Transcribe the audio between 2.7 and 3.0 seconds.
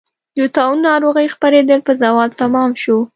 شو.